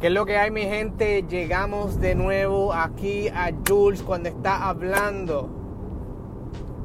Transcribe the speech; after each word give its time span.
¿Qué 0.00 0.08
es 0.08 0.12
lo 0.12 0.26
que 0.26 0.36
hay, 0.36 0.50
mi 0.50 0.64
gente? 0.64 1.22
Llegamos 1.22 1.98
de 2.00 2.14
nuevo 2.14 2.74
aquí 2.74 3.28
a 3.28 3.50
Jules 3.66 4.02
cuando 4.02 4.28
está 4.28 4.68
hablando. 4.68 5.48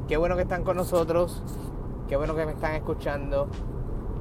Qué 0.08 0.16
bueno 0.16 0.34
que 0.34 0.42
están 0.42 0.64
con 0.64 0.78
nosotros. 0.78 1.42
Qué 2.08 2.16
bueno 2.16 2.34
que 2.34 2.46
me 2.46 2.52
están 2.52 2.74
escuchando. 2.74 3.48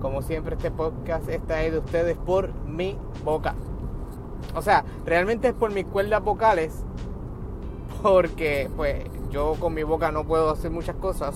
Como 0.01 0.21
siempre, 0.21 0.57
este 0.57 0.71
podcast 0.71 1.29
está 1.29 1.59
ahí 1.59 1.69
de 1.69 1.77
ustedes 1.79 2.17
por 2.17 2.53
mi 2.65 2.97
boca. 3.23 3.55
O 4.55 4.61
sea, 4.61 4.83
realmente 5.05 5.47
es 5.47 5.53
por 5.53 5.71
mis 5.71 5.85
cuerdas 5.85 6.21
vocales. 6.21 6.83
Porque, 8.01 8.69
pues, 8.75 9.05
yo 9.29 9.55
con 9.57 9.73
mi 9.73 9.83
boca 9.83 10.11
no 10.11 10.25
puedo 10.25 10.49
hacer 10.49 10.69
muchas 10.69 10.97
cosas. 10.97 11.35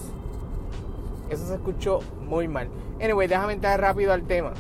Eso 1.29 1.47
se 1.47 1.53
escuchó 1.53 2.01
muy 2.19 2.49
mal. 2.49 2.67
Anyway, 3.01 3.29
déjame 3.29 3.53
entrar 3.53 3.79
rápido 3.79 4.11
al 4.11 4.23
tema. 4.23 4.51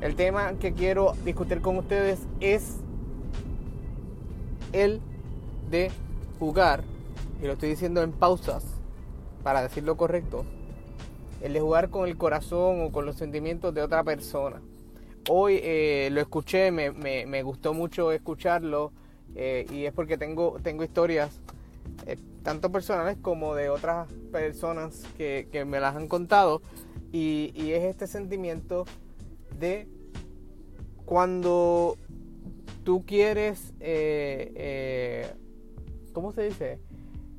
El 0.00 0.16
tema 0.16 0.54
que 0.58 0.72
quiero 0.72 1.12
discutir 1.26 1.60
con 1.60 1.76
ustedes 1.76 2.20
es 2.40 2.76
el 4.72 5.02
de 5.70 5.90
jugar, 6.38 6.84
y 7.42 7.46
lo 7.46 7.52
estoy 7.52 7.68
diciendo 7.68 8.02
en 8.02 8.12
pausas 8.12 8.64
para 9.42 9.60
decirlo 9.60 9.98
correcto, 9.98 10.46
el 11.42 11.52
de 11.52 11.60
jugar 11.60 11.90
con 11.90 12.08
el 12.08 12.16
corazón 12.16 12.82
o 12.82 12.92
con 12.92 13.04
los 13.04 13.16
sentimientos 13.16 13.74
de 13.74 13.82
otra 13.82 14.02
persona. 14.02 14.62
Hoy 15.28 15.60
eh, 15.62 16.08
lo 16.12 16.22
escuché, 16.22 16.70
me, 16.70 17.42
gustó 17.42 17.74
mucho 17.74 18.10
escucharlo 18.10 18.92
eh, 19.34 19.66
y 19.70 19.84
es 19.84 19.92
porque 19.92 20.16
tengo, 20.16 20.56
historias 20.82 21.40
eh, 22.06 22.16
tanto 22.42 22.72
personales 22.72 23.18
como 23.20 23.54
de 23.54 23.68
otras 23.68 24.10
personas 24.32 25.04
que, 25.18 25.64
me 25.66 25.78
las 25.78 25.94
han 25.94 26.08
contado 26.08 26.62
y, 27.12 27.52
y 27.54 27.72
es 27.72 27.84
este 27.84 28.06
sentimiento 28.06 28.86
de 29.60 29.86
cuando 31.04 31.96
tú 32.84 33.04
quieres, 33.04 33.72
eh, 33.80 34.52
eh, 34.56 35.32
¿cómo 36.12 36.32
se 36.32 36.42
dice? 36.42 36.80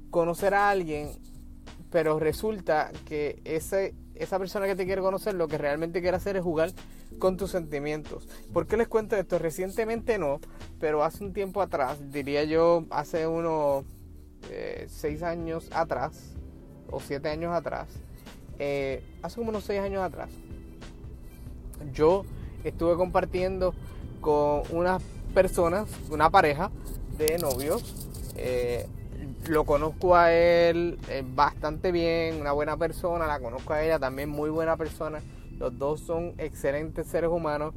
Conocer 0.09 0.53
a 0.53 0.69
alguien, 0.69 1.09
pero 1.89 2.19
resulta 2.19 2.91
que 3.05 3.41
ese, 3.43 3.95
esa 4.15 4.39
persona 4.39 4.67
que 4.67 4.75
te 4.75 4.85
quiere 4.85 5.01
conocer 5.01 5.35
lo 5.35 5.47
que 5.47 5.57
realmente 5.57 6.01
quiere 6.01 6.17
hacer 6.17 6.37
es 6.37 6.43
jugar 6.43 6.71
con 7.19 7.37
tus 7.37 7.51
sentimientos. 7.51 8.27
¿Por 8.53 8.67
qué 8.67 8.77
les 8.77 8.87
cuento 8.87 9.15
esto? 9.15 9.39
Recientemente 9.39 10.17
no, 10.17 10.39
pero 10.79 11.03
hace 11.03 11.23
un 11.23 11.33
tiempo 11.33 11.61
atrás, 11.61 12.11
diría 12.11 12.43
yo, 12.43 12.85
hace 12.89 13.27
unos 13.27 13.85
eh, 14.49 14.87
seis 14.89 15.23
años 15.23 15.69
atrás, 15.73 16.33
o 16.89 16.99
siete 16.99 17.29
años 17.29 17.53
atrás, 17.53 17.87
hace 19.23 19.35
como 19.37 19.49
unos 19.49 19.63
seis 19.63 19.79
años 19.79 20.03
atrás, 20.03 20.29
yo 21.93 22.25
estuve 22.63 22.95
compartiendo 22.95 23.73
con 24.19 24.63
unas 24.71 25.01
personas, 25.33 25.89
una 26.09 26.29
pareja 26.29 26.71
de 27.17 27.37
novios. 27.37 28.07
Eh, 28.35 28.87
lo 29.47 29.65
conozco 29.65 30.15
a 30.15 30.31
él 30.33 30.97
eh, 31.09 31.23
bastante 31.25 31.91
bien, 31.91 32.39
una 32.39 32.51
buena 32.51 32.77
persona, 32.77 33.27
la 33.27 33.39
conozco 33.39 33.73
a 33.73 33.83
ella 33.83 33.99
también 33.99 34.29
muy 34.29 34.49
buena 34.49 34.77
persona. 34.77 35.19
Los 35.57 35.77
dos 35.77 36.01
son 36.01 36.33
excelentes 36.37 37.07
seres 37.07 37.29
humanos. 37.29 37.73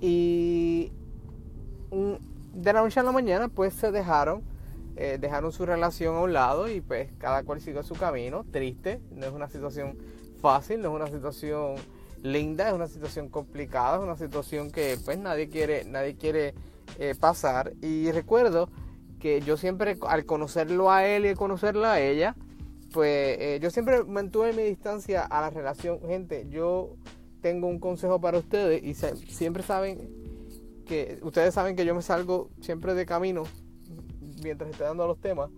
Y 0.00 0.92
de 2.54 2.72
la 2.72 2.82
noche 2.82 3.00
a 3.00 3.02
la 3.02 3.12
mañana 3.12 3.48
pues 3.48 3.74
se 3.74 3.90
dejaron, 3.90 4.42
eh, 4.96 5.18
dejaron 5.20 5.52
su 5.52 5.66
relación 5.66 6.16
a 6.16 6.20
un 6.20 6.32
lado 6.32 6.68
y 6.68 6.80
pues 6.80 7.10
cada 7.18 7.42
cual 7.42 7.60
siguió 7.60 7.82
su 7.82 7.94
camino. 7.94 8.44
Triste, 8.50 9.00
no 9.10 9.26
es 9.26 9.32
una 9.32 9.48
situación 9.48 9.98
fácil, 10.40 10.80
no 10.80 10.88
es 10.88 10.94
una 10.94 11.06
situación 11.06 11.76
linda, 12.22 12.68
es 12.68 12.74
una 12.74 12.86
situación 12.86 13.28
complicada, 13.28 13.96
es 13.96 14.02
una 14.02 14.16
situación 14.16 14.70
que 14.70 14.98
pues 15.04 15.18
nadie 15.18 15.48
quiere, 15.48 15.84
nadie 15.84 16.16
quiere 16.16 16.54
eh, 16.98 17.14
pasar. 17.18 17.72
Y 17.82 18.10
recuerdo 18.12 18.70
que 19.18 19.40
yo 19.40 19.56
siempre, 19.56 19.98
al 20.06 20.24
conocerlo 20.24 20.90
a 20.90 21.06
él 21.06 21.26
y 21.26 21.34
conocerla 21.34 21.94
a 21.94 22.00
ella, 22.00 22.36
pues 22.92 23.38
eh, 23.38 23.58
yo 23.62 23.70
siempre 23.70 24.04
mantuve 24.04 24.52
mi 24.52 24.62
distancia 24.62 25.22
a 25.22 25.40
la 25.40 25.50
relación. 25.50 26.00
Gente, 26.00 26.46
yo 26.48 26.96
tengo 27.40 27.68
un 27.68 27.78
consejo 27.78 28.20
para 28.20 28.38
ustedes 28.38 28.82
y 28.82 28.94
siempre 28.94 29.62
saben 29.62 30.10
que, 30.86 31.18
ustedes 31.22 31.54
saben 31.54 31.76
que 31.76 31.84
yo 31.84 31.94
me 31.94 32.02
salgo 32.02 32.50
siempre 32.60 32.94
de 32.94 33.06
camino 33.06 33.44
mientras 34.42 34.70
estoy 34.70 34.86
dando 34.86 35.06
los 35.06 35.20
temas 35.20 35.50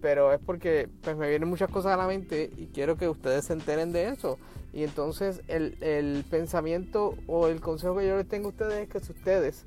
pero 0.00 0.32
es 0.32 0.40
porque 0.40 0.88
pues 1.02 1.16
me 1.16 1.28
vienen 1.28 1.48
muchas 1.48 1.70
cosas 1.70 1.92
a 1.92 1.96
la 1.96 2.06
mente 2.06 2.50
y 2.56 2.66
quiero 2.66 2.96
que 2.96 3.08
ustedes 3.08 3.46
se 3.46 3.52
enteren 3.52 3.92
de 3.92 4.08
eso. 4.08 4.38
Y 4.72 4.84
entonces 4.84 5.40
el, 5.48 6.24
pensamiento 6.30 7.14
o 7.26 7.48
el 7.48 7.60
consejo 7.60 7.96
que 7.96 8.06
yo 8.06 8.16
les 8.16 8.28
tengo 8.28 8.48
a 8.48 8.50
ustedes 8.50 8.74
es 8.74 8.88
que 8.88 9.00
si 9.00 9.12
ustedes 9.12 9.64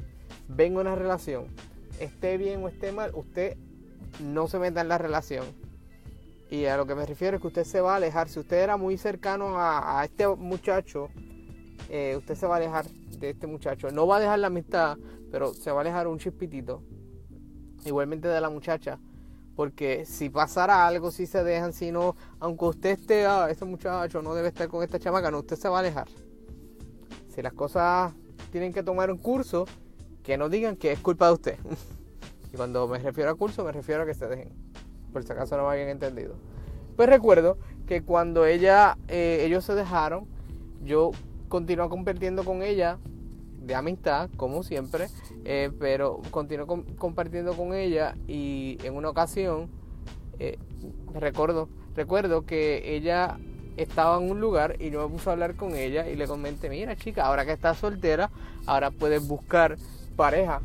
ven 0.47 0.77
una 0.77 0.95
relación, 0.95 1.47
esté 1.99 2.37
bien 2.37 2.63
o 2.63 2.67
esté 2.67 2.91
mal, 2.91 3.11
usted 3.15 3.57
no 4.23 4.47
se 4.47 4.59
meta 4.59 4.81
en 4.81 4.87
la 4.87 4.97
relación. 4.97 5.45
Y 6.51 6.65
a 6.65 6.77
lo 6.77 6.85
que 6.85 6.95
me 6.95 7.05
refiero 7.05 7.37
es 7.37 7.41
que 7.41 7.47
usted 7.47 7.63
se 7.63 7.81
va 7.81 7.93
a 7.93 7.95
alejar. 7.97 8.29
Si 8.29 8.39
usted 8.39 8.57
era 8.57 8.77
muy 8.77 8.97
cercano 8.97 9.55
a, 9.57 10.03
este 10.03 10.27
muchacho, 10.27 11.09
eh, 11.89 12.15
usted 12.17 12.35
se 12.35 12.47
va 12.47 12.55
a 12.55 12.57
alejar 12.57 12.85
de 12.87 13.31
este 13.31 13.47
muchacho. 13.47 13.91
No 13.91 14.07
va 14.07 14.17
a 14.17 14.19
dejar 14.19 14.39
la 14.39 14.47
amistad, 14.47 14.97
pero 15.31 15.53
se 15.53 15.71
va 15.71 15.79
a 15.79 15.81
alejar 15.81 16.07
un 16.07 16.17
chispitito. 16.17 16.83
Igualmente 17.85 18.27
de 18.27 18.41
la 18.41 18.49
muchacha 18.49 18.99
porque 19.59 20.05
si 20.05 20.29
pasara 20.29 20.87
algo, 20.87 21.11
si 21.11 21.25
se 21.25 21.43
dejan, 21.43 21.73
si 21.73 21.91
no, 21.91 22.15
aunque 22.39 22.63
usted 22.63 22.89
esté, 22.91 23.25
ah, 23.25 23.49
este 23.49 23.65
muchacho 23.65 24.21
no 24.21 24.33
debe 24.33 24.47
estar 24.47 24.69
con 24.69 24.83
esta 24.83 24.99
chamaca, 24.99 25.31
no, 25.31 25.39
usted 25.39 25.57
se 25.57 25.67
va 25.67 25.75
a 25.75 25.79
alejar. 25.81 26.07
Si 27.27 27.41
las 27.41 27.51
cosas 27.51 28.13
tienen 28.53 28.71
que 28.71 28.83
tomar 28.83 29.11
un 29.11 29.17
curso, 29.17 29.65
que 30.23 30.37
no 30.37 30.47
digan 30.47 30.77
que 30.77 30.93
es 30.93 30.99
culpa 30.99 31.27
de 31.27 31.33
usted. 31.33 31.57
y 32.53 32.55
cuando 32.55 32.87
me 32.87 32.99
refiero 32.99 33.31
a 33.31 33.35
curso, 33.35 33.65
me 33.65 33.73
refiero 33.73 34.03
a 34.03 34.05
que 34.05 34.13
se 34.13 34.27
dejen. 34.29 34.53
Por 35.11 35.25
si 35.25 35.33
acaso 35.33 35.57
no 35.57 35.63
me 35.63 35.73
habían 35.73 35.89
entendido. 35.89 36.35
Pues 36.95 37.09
recuerdo 37.09 37.57
que 37.85 38.01
cuando 38.01 38.45
ella, 38.45 38.97
eh, 39.09 39.43
ellos 39.45 39.65
se 39.65 39.75
dejaron, 39.75 40.25
yo 40.85 41.11
continué 41.49 41.89
compartiendo 41.89 42.45
con 42.45 42.63
ella 42.63 42.97
de 43.69 43.75
amistad, 43.75 44.31
como 44.35 44.63
siempre, 44.63 45.09
eh, 45.45 45.71
pero 45.79 46.21
continué 46.31 46.65
compartiendo 46.97 47.53
con 47.53 47.75
ella 47.75 48.15
y 48.27 48.79
en 48.83 48.95
una 48.95 49.09
ocasión 49.09 49.69
eh, 50.39 50.57
recuerdo, 51.13 51.69
recuerdo 51.95 52.47
que 52.47 52.95
ella 52.95 53.37
estaba 53.77 54.17
en 54.17 54.31
un 54.31 54.41
lugar 54.41 54.77
y 54.79 54.89
yo 54.89 55.07
me 55.07 55.13
puse 55.13 55.29
a 55.29 55.33
hablar 55.33 55.55
con 55.55 55.75
ella 55.75 56.09
y 56.09 56.15
le 56.15 56.25
comenté, 56.25 56.67
mira 56.67 56.95
chica, 56.95 57.27
ahora 57.27 57.45
que 57.45 57.51
estás 57.51 57.77
soltera, 57.77 58.31
ahora 58.65 58.89
puedes 58.89 59.25
buscar 59.27 59.77
pareja. 60.15 60.61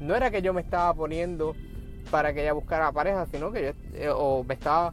No 0.00 0.14
era 0.14 0.30
que 0.30 0.42
yo 0.42 0.52
me 0.52 0.60
estaba 0.60 0.92
poniendo 0.92 1.56
para 2.10 2.34
que 2.34 2.42
ella 2.42 2.52
buscara 2.52 2.92
pareja, 2.92 3.24
sino 3.32 3.50
que 3.52 3.62
yo 3.62 3.98
eh, 3.98 4.10
o 4.14 4.44
me 4.44 4.52
estaba 4.52 4.92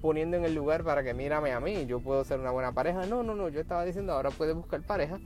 poniendo 0.00 0.36
en 0.36 0.44
el 0.44 0.54
lugar 0.54 0.84
para 0.84 1.02
que 1.02 1.14
mírame 1.14 1.50
a 1.50 1.58
mí, 1.58 1.84
yo 1.86 1.98
puedo 1.98 2.22
ser 2.22 2.38
una 2.38 2.52
buena 2.52 2.70
pareja. 2.70 3.06
No, 3.06 3.24
no, 3.24 3.34
no, 3.34 3.48
yo 3.48 3.60
estaba 3.60 3.84
diciendo 3.84 4.12
ahora 4.12 4.30
puedes 4.30 4.54
buscar 4.54 4.80
pareja 4.82 5.18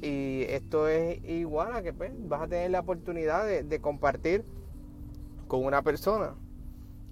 y 0.00 0.42
esto 0.48 0.88
es 0.88 1.22
igual 1.24 1.74
a 1.74 1.82
que 1.82 1.92
pues, 1.92 2.12
vas 2.28 2.42
a 2.42 2.48
tener 2.48 2.70
la 2.70 2.80
oportunidad 2.80 3.46
de, 3.46 3.80
compartir 3.80 4.44
con 5.48 5.64
una 5.64 5.82
persona. 5.82 6.34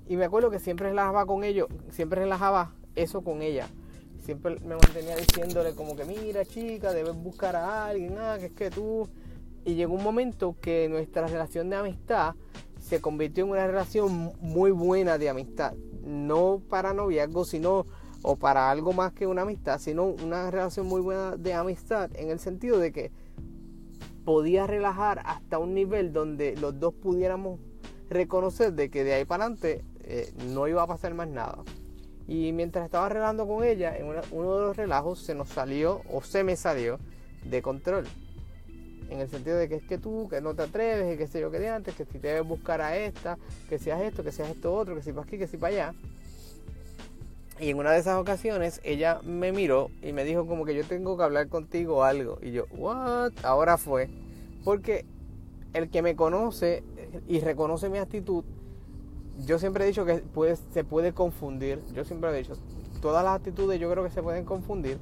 Y 0.09 0.17
me 0.17 0.25
acuerdo 0.25 0.51
que 0.51 0.61
siempre 0.61 0.89
relajaba 0.89 1.27
con 1.27 1.43
ellos, 1.43 1.69
siempre 1.91 2.21
relajaba 2.21 2.73
eso 2.95 3.23
con 3.23 3.43
ella. 3.43 3.69
Siempre 4.25 4.59
me 4.61 4.77
mantenía 4.77 5.17
diciéndole 5.17 5.75
como 5.75 5.97
que 5.97 6.05
mira 6.05 6.45
chica, 6.45 6.93
debes 6.93 7.15
buscar 7.15 7.57
a 7.57 7.87
alguien, 7.87 8.17
ah, 8.19 8.37
que 8.39 8.47
es 8.47 8.53
que 8.53 8.71
tú... 8.71 9.09
Y 9.65 9.75
llegó 9.75 9.95
un 9.95 10.05
momento 10.05 10.55
que 10.61 10.89
nuestra 10.89 11.27
relación 11.27 11.69
de 11.71 11.77
amistad 11.77 12.37
se 12.79 13.01
convirtió 13.01 13.45
en 13.45 13.51
una 13.51 13.67
relación 13.67 14.33
muy 14.41 14.71
buena 14.71 15.19
de 15.19 15.29
amistad. 15.29 15.75
No 16.05 16.63
para 16.69 16.95
noviazgo, 16.95 17.45
sino 17.45 17.87
o 18.29 18.35
para 18.35 18.73
algo 18.73 18.93
más 18.93 19.13
que 19.13 19.29
una 19.29 19.43
amistad, 19.43 19.79
sino 19.79 20.05
una 20.05 20.51
relación 20.51 20.87
muy 20.87 21.01
buena 21.01 21.37
de 21.37 21.55
amistad 21.55 22.11
en 22.17 22.31
el 22.31 22.41
sentido 22.41 22.77
de 22.77 22.91
que 22.91 23.13
podía 24.25 24.67
relajar 24.67 25.23
hasta 25.25 25.61
un 25.61 25.75
nivel 25.75 26.13
donde 26.13 26.57
los 26.57 26.81
dos 26.81 26.93
pudiéramos 26.93 27.61
reconocer 28.11 28.73
de 28.73 28.91
que 28.91 29.05
de 29.05 29.15
ahí 29.15 29.25
para 29.25 29.45
adelante 29.45 29.85
eh, 30.01 30.33
no 30.53 30.67
iba 30.67 30.83
a 30.83 30.89
pasar 30.89 31.15
más 31.15 31.29
nada. 31.29 31.59
Y 32.27 32.51
mientras 32.51 32.85
estaba 32.87 33.09
relajando 33.09 33.47
con 33.47 33.63
ella, 33.63 33.97
en 33.97 34.07
uno 34.07 34.57
de 34.57 34.61
los 34.61 34.77
relajos 34.77 35.21
se 35.21 35.37
nos 35.37 35.49
salió 35.51 36.03
o 36.13 36.21
se 36.21 36.43
me 36.43 36.57
salió 36.57 36.99
de 37.45 37.63
control. 37.63 38.07
En 39.09 39.21
el 39.21 39.29
sentido 39.29 39.57
de 39.57 39.69
que 39.69 39.77
es 39.77 39.85
que 39.85 39.99
tú, 39.99 40.27
que 40.29 40.41
no 40.41 40.57
te 40.57 40.65
atreves, 40.65 41.17
que 41.17 41.29
sé 41.29 41.41
yo 41.41 41.53
que 41.53 41.61
de 41.61 41.69
antes, 41.69 41.95
que 41.95 42.05
si 42.05 42.19
te 42.19 42.27
debes 42.27 42.49
buscar 42.49 42.81
a 42.81 42.97
esta, 42.97 43.39
que 43.69 43.79
seas 43.79 44.01
esto, 44.01 44.25
que 44.25 44.33
seas 44.33 44.49
esto 44.49 44.75
otro, 44.75 44.97
que 44.97 45.03
si 45.03 45.13
para 45.13 45.23
aquí, 45.23 45.39
que 45.39 45.47
si 45.47 45.57
para 45.57 45.73
allá. 45.73 45.95
Y 47.59 47.71
en 47.71 47.79
una 47.79 47.93
de 47.93 47.99
esas 47.99 48.19
ocasiones 48.19 48.81
ella 48.85 49.21
me 49.25 49.51
miró 49.51 49.91
y 50.03 50.13
me 50.13 50.25
dijo 50.25 50.47
como 50.47 50.65
que 50.65 50.75
yo 50.75 50.85
tengo 50.85 51.17
que 51.17 51.23
hablar 51.23 51.49
contigo 51.49 52.05
algo. 52.05 52.39
Y 52.43 52.53
yo, 52.53 52.67
what? 52.77 53.33
Ahora 53.43 53.79
fue. 53.79 54.11
Porque 54.65 55.07
el 55.73 55.89
que 55.91 56.03
me 56.03 56.17
conoce 56.17 56.83
y 57.27 57.41
reconoce 57.41 57.89
mi 57.89 57.99
actitud, 57.99 58.45
yo 59.45 59.59
siempre 59.59 59.85
he 59.85 59.87
dicho 59.87 60.05
que 60.05 60.23
se 60.73 60.85
puede 60.85 61.13
confundir. 61.13 61.83
Yo 61.95 62.05
siempre 62.05 62.31
he 62.31 62.39
dicho, 62.39 62.55
todas 63.01 63.25
las 63.25 63.37
actitudes 63.37 63.81
yo 63.81 63.91
creo 63.91 64.05
que 64.05 64.11
se 64.11 64.23
pueden 64.23 64.45
confundir 64.45 64.99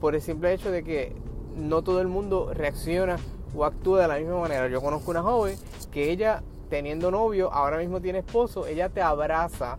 por 0.00 0.14
el 0.14 0.20
simple 0.20 0.52
hecho 0.52 0.70
de 0.70 0.84
que 0.84 1.14
no 1.56 1.82
todo 1.82 2.00
el 2.00 2.08
mundo 2.08 2.52
reacciona 2.52 3.16
o 3.56 3.64
actúe 3.64 3.96
de 3.96 4.08
la 4.08 4.18
misma 4.18 4.40
manera. 4.40 4.68
Yo 4.68 4.82
conozco 4.82 5.10
una 5.10 5.22
joven 5.22 5.56
que 5.90 6.10
ella, 6.10 6.42
teniendo 6.68 7.10
novio, 7.10 7.52
ahora 7.52 7.78
mismo 7.78 8.00
tiene 8.00 8.18
esposo, 8.18 8.66
ella 8.66 8.88
te 8.88 9.00
abraza 9.00 9.78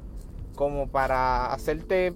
como 0.55 0.87
para 0.87 1.53
hacerte 1.53 2.13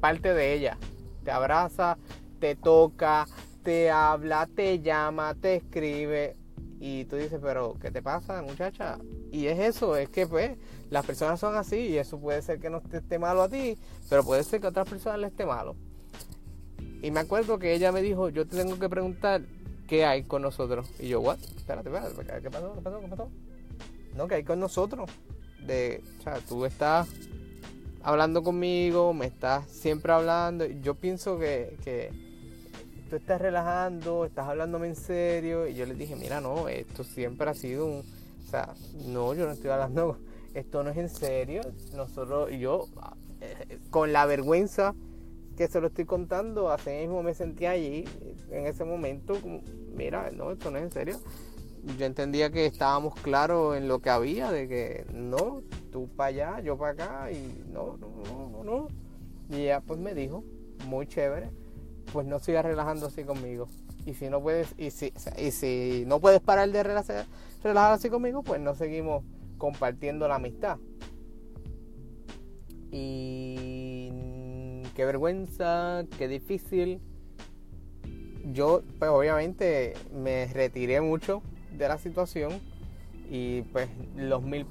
parte 0.00 0.34
de 0.34 0.54
ella. 0.54 0.78
Te 1.24 1.30
abraza, 1.30 1.98
te 2.38 2.56
toca, 2.56 3.26
te 3.62 3.90
habla, 3.90 4.48
te 4.54 4.80
llama, 4.80 5.34
te 5.34 5.56
escribe. 5.56 6.36
Y 6.78 7.04
tú 7.04 7.16
dices, 7.16 7.38
pero 7.42 7.76
¿qué 7.80 7.90
te 7.90 8.00
pasa, 8.00 8.42
muchacha? 8.42 8.98
Y 9.30 9.46
es 9.46 9.58
eso, 9.58 9.96
es 9.96 10.08
que 10.08 10.26
pues 10.26 10.56
las 10.88 11.04
personas 11.04 11.38
son 11.38 11.56
así 11.56 11.76
y 11.76 11.98
eso 11.98 12.18
puede 12.18 12.40
ser 12.40 12.58
que 12.58 12.70
no 12.70 12.80
te 12.80 12.98
esté 12.98 13.18
malo 13.18 13.42
a 13.42 13.48
ti, 13.48 13.76
pero 14.08 14.24
puede 14.24 14.42
ser 14.44 14.60
que 14.60 14.66
a 14.66 14.70
otras 14.70 14.88
personas 14.88 15.18
le 15.20 15.26
esté 15.26 15.44
malo. 15.44 15.76
Y 17.02 17.10
me 17.10 17.20
acuerdo 17.20 17.58
que 17.58 17.74
ella 17.74 17.92
me 17.92 18.00
dijo, 18.00 18.30
yo 18.30 18.46
te 18.46 18.56
tengo 18.56 18.78
que 18.78 18.88
preguntar 18.88 19.42
qué 19.86 20.06
hay 20.06 20.22
con 20.24 20.42
nosotros. 20.42 20.90
Y 20.98 21.08
yo, 21.08 21.20
what? 21.20 21.38
Espérate, 21.56 21.90
espérate, 21.90 22.42
¿qué 22.42 22.50
pasó? 22.50 22.74
¿Qué 22.74 22.80
pasó? 22.80 23.00
¿Qué 23.00 23.08
pasó? 23.08 23.30
No, 24.16 24.26
que 24.26 24.36
hay 24.36 24.44
con 24.44 24.58
nosotros. 24.60 25.10
De, 25.66 26.02
o 26.18 26.22
sea, 26.22 26.38
tú 26.40 26.64
estás 26.64 27.08
hablando 28.02 28.42
conmigo, 28.42 29.12
me 29.12 29.26
estás 29.26 29.68
siempre 29.68 30.12
hablando. 30.12 30.66
Yo 30.66 30.94
pienso 30.94 31.38
que, 31.38 31.76
que 31.84 32.10
tú 33.08 33.16
estás 33.16 33.40
relajando, 33.40 34.24
estás 34.24 34.48
hablándome 34.48 34.88
en 34.88 34.96
serio. 34.96 35.66
Y 35.66 35.74
yo 35.74 35.86
le 35.86 35.94
dije, 35.94 36.16
mira, 36.16 36.40
no, 36.40 36.68
esto 36.68 37.04
siempre 37.04 37.50
ha 37.50 37.54
sido 37.54 37.86
un... 37.86 37.98
O 38.00 38.50
sea, 38.50 38.74
no, 39.06 39.34
yo 39.34 39.46
no 39.46 39.52
estoy 39.52 39.70
hablando, 39.70 40.18
esto 40.54 40.82
no 40.82 40.90
es 40.90 40.96
en 40.96 41.08
serio. 41.08 41.62
Nosotros, 41.94 42.50
yo, 42.58 42.86
eh, 43.40 43.78
con 43.90 44.12
la 44.12 44.26
vergüenza 44.26 44.94
que 45.56 45.68
se 45.68 45.80
lo 45.80 45.88
estoy 45.88 46.06
contando, 46.06 46.70
así 46.70 46.90
mismo 46.90 47.22
me 47.22 47.34
sentí 47.34 47.66
allí, 47.66 48.04
en 48.50 48.66
ese 48.66 48.84
momento, 48.84 49.34
mira, 49.94 50.30
no, 50.30 50.52
esto 50.52 50.70
no 50.70 50.78
es 50.78 50.84
en 50.84 50.90
serio. 50.90 51.20
Yo 51.98 52.06
entendía 52.06 52.50
que 52.50 52.66
estábamos 52.66 53.14
claros 53.14 53.76
en 53.76 53.88
lo 53.88 54.00
que 54.00 54.10
había, 54.10 54.50
de 54.52 54.68
que 54.68 55.06
no, 55.14 55.62
tú 55.90 56.08
para 56.08 56.28
allá, 56.28 56.60
yo 56.60 56.76
para 56.76 56.92
acá, 56.92 57.32
y 57.32 57.64
no, 57.72 57.96
no, 57.96 58.10
no, 58.50 58.64
no, 58.64 58.88
Y 59.48 59.62
ella 59.62 59.80
pues 59.80 59.98
me 59.98 60.14
dijo, 60.14 60.44
muy 60.86 61.06
chévere, 61.06 61.50
pues 62.12 62.26
no 62.26 62.38
sigas 62.38 62.64
relajando 62.64 63.06
así 63.06 63.24
conmigo. 63.24 63.66
Y 64.04 64.14
si 64.14 64.28
no 64.28 64.40
puedes, 64.42 64.74
y 64.76 64.90
si, 64.90 65.12
y 65.38 65.50
si 65.50 66.04
no 66.06 66.20
puedes 66.20 66.40
parar 66.40 66.70
de 66.70 66.82
relajar, 66.82 67.26
relajar 67.62 67.92
así 67.92 68.10
conmigo, 68.10 68.42
pues 68.42 68.60
no 68.60 68.74
seguimos 68.74 69.24
compartiendo 69.56 70.28
la 70.28 70.36
amistad. 70.36 70.78
Y 72.90 74.82
qué 74.94 75.04
vergüenza, 75.04 76.04
qué 76.18 76.28
difícil. 76.28 77.00
Yo, 78.52 78.82
pues 78.98 79.10
obviamente 79.10 79.94
me 80.12 80.46
retiré 80.46 81.00
mucho 81.00 81.42
de 81.76 81.88
la 81.88 81.98
situación 81.98 82.52
y 83.30 83.62
pues 83.62 83.88
los 84.16 84.42
mil, 84.42 84.66